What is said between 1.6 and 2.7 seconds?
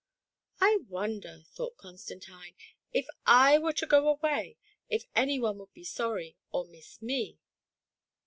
Constantine,"